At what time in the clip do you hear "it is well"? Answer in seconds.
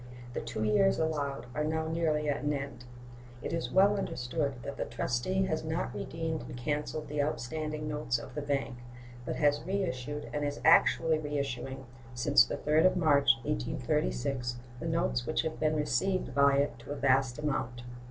3.43-3.97